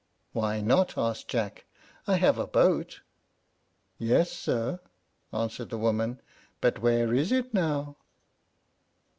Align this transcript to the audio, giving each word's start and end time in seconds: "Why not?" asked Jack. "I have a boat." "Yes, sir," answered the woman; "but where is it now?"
"Why 0.33 0.61
not?" 0.61 0.97
asked 0.97 1.27
Jack. 1.27 1.65
"I 2.07 2.15
have 2.15 2.39
a 2.39 2.47
boat." 2.47 3.01
"Yes, 3.99 4.31
sir," 4.31 4.79
answered 5.31 5.69
the 5.69 5.77
woman; 5.77 6.21
"but 6.59 6.79
where 6.79 7.13
is 7.13 7.31
it 7.31 7.53
now?" 7.53 7.97